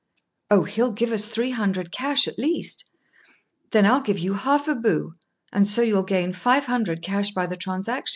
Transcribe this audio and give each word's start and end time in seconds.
"Oh, 0.49 0.63
he'll 0.63 0.89
give 0.89 1.11
us 1.11 1.27
three 1.29 1.51
hundred 1.51 1.91
cash 1.91 2.27
at 2.27 2.39
least." 2.39 2.85
"Then 3.69 3.85
I'll 3.85 4.01
give 4.01 4.17
you 4.17 4.33
half 4.33 4.67
a 4.67 4.73
bu; 4.73 5.13
and 5.53 5.67
so 5.67 5.83
you'll 5.83 6.01
gain 6.01 6.33
five 6.33 6.65
hundred 6.65 7.03
cash 7.03 7.29
by 7.29 7.45
the 7.45 7.55
transaction." 7.55 8.09